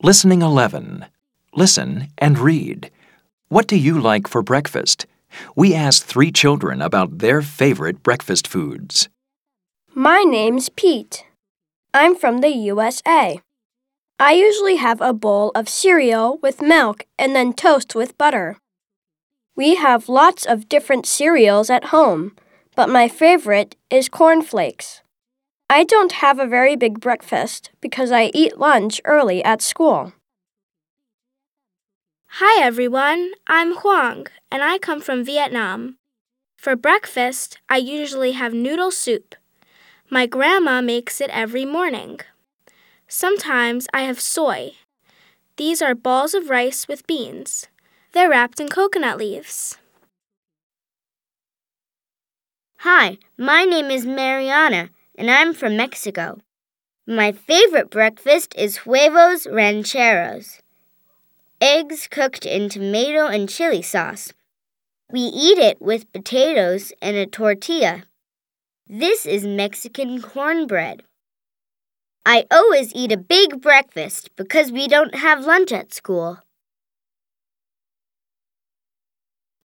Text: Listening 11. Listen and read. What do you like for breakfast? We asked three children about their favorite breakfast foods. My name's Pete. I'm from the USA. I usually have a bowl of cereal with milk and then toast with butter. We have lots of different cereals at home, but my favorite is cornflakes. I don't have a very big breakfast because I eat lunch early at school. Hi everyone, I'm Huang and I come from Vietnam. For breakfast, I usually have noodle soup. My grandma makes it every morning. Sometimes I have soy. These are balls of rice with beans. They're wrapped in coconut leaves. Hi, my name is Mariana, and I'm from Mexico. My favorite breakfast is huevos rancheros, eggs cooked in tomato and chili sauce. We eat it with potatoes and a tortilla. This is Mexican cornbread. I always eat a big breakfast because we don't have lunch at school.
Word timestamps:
Listening 0.00 0.42
11. 0.42 1.06
Listen 1.56 2.06
and 2.18 2.38
read. 2.38 2.92
What 3.48 3.66
do 3.66 3.76
you 3.76 3.98
like 4.00 4.28
for 4.28 4.44
breakfast? 4.44 5.06
We 5.56 5.74
asked 5.74 6.04
three 6.04 6.30
children 6.30 6.80
about 6.80 7.18
their 7.18 7.42
favorite 7.42 8.04
breakfast 8.04 8.46
foods. 8.46 9.08
My 9.92 10.22
name's 10.22 10.68
Pete. 10.68 11.24
I'm 11.92 12.14
from 12.14 12.42
the 12.42 12.50
USA. 12.50 13.40
I 14.20 14.32
usually 14.34 14.76
have 14.76 15.00
a 15.00 15.12
bowl 15.12 15.50
of 15.56 15.68
cereal 15.68 16.38
with 16.40 16.62
milk 16.62 17.04
and 17.18 17.34
then 17.34 17.52
toast 17.52 17.96
with 17.96 18.16
butter. 18.16 18.56
We 19.56 19.74
have 19.74 20.08
lots 20.08 20.46
of 20.46 20.68
different 20.68 21.06
cereals 21.06 21.70
at 21.70 21.86
home, 21.86 22.36
but 22.76 22.88
my 22.88 23.08
favorite 23.08 23.74
is 23.90 24.08
cornflakes. 24.08 25.02
I 25.70 25.84
don't 25.84 26.12
have 26.12 26.38
a 26.38 26.46
very 26.46 26.76
big 26.76 26.98
breakfast 26.98 27.70
because 27.82 28.10
I 28.10 28.30
eat 28.32 28.58
lunch 28.58 29.02
early 29.04 29.44
at 29.44 29.60
school. 29.60 30.14
Hi 32.40 32.62
everyone, 32.64 33.32
I'm 33.46 33.74
Huang 33.76 34.28
and 34.50 34.62
I 34.62 34.78
come 34.78 35.02
from 35.02 35.26
Vietnam. 35.26 35.98
For 36.56 36.74
breakfast, 36.74 37.58
I 37.68 37.76
usually 37.76 38.32
have 38.32 38.54
noodle 38.54 38.90
soup. 38.90 39.34
My 40.08 40.24
grandma 40.24 40.80
makes 40.80 41.20
it 41.20 41.28
every 41.34 41.66
morning. 41.66 42.20
Sometimes 43.06 43.86
I 43.92 44.02
have 44.02 44.20
soy. 44.20 44.70
These 45.58 45.82
are 45.82 45.94
balls 45.94 46.32
of 46.32 46.48
rice 46.48 46.88
with 46.88 47.06
beans. 47.06 47.66
They're 48.12 48.30
wrapped 48.30 48.58
in 48.58 48.68
coconut 48.70 49.18
leaves. 49.18 49.76
Hi, 52.78 53.18
my 53.36 53.64
name 53.64 53.90
is 53.90 54.06
Mariana, 54.06 54.88
and 55.18 55.28
I'm 55.30 55.52
from 55.52 55.76
Mexico. 55.76 56.38
My 57.06 57.32
favorite 57.32 57.90
breakfast 57.90 58.54
is 58.56 58.78
huevos 58.78 59.48
rancheros, 59.50 60.60
eggs 61.60 62.06
cooked 62.08 62.46
in 62.46 62.68
tomato 62.68 63.26
and 63.26 63.48
chili 63.48 63.82
sauce. 63.82 64.32
We 65.10 65.20
eat 65.20 65.58
it 65.58 65.82
with 65.82 66.12
potatoes 66.12 66.92
and 67.02 67.16
a 67.16 67.26
tortilla. 67.26 68.04
This 68.86 69.26
is 69.26 69.44
Mexican 69.44 70.22
cornbread. 70.22 71.02
I 72.24 72.46
always 72.50 72.94
eat 72.94 73.10
a 73.10 73.16
big 73.16 73.60
breakfast 73.60 74.30
because 74.36 74.70
we 74.70 74.86
don't 74.86 75.16
have 75.16 75.46
lunch 75.46 75.72
at 75.72 75.92
school. 75.92 76.38